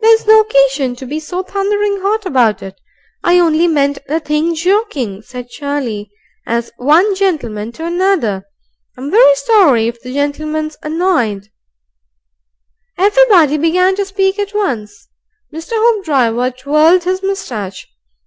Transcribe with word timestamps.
"There's 0.00 0.26
no 0.26 0.40
occasion 0.40 0.94
to 0.96 1.06
be 1.06 1.18
so 1.20 1.42
thunderin' 1.42 2.02
'ot 2.04 2.26
about 2.26 2.62
it. 2.62 2.78
I 3.24 3.38
only 3.38 3.66
meant 3.66 3.98
the 4.06 4.20
thing 4.20 4.54
joking," 4.54 5.22
said 5.22 5.48
Charlie. 5.48 6.10
"AS 6.46 6.70
one 6.76 7.14
gentleman 7.14 7.72
to 7.72 7.86
another, 7.86 8.44
I'm 8.94 9.10
very 9.10 9.34
sorry 9.36 9.86
if 9.88 10.02
the 10.02 10.12
gentleman's 10.12 10.76
annoyed" 10.82 11.48
Everybody 12.98 13.56
began 13.56 13.96
to 13.96 14.04
speak 14.04 14.38
at 14.38 14.52
once. 14.54 15.08
Mr. 15.50 15.72
Hoopdriver 15.76 16.50
twirled 16.50 17.04
his 17.04 17.22
moustache. 17.22 17.88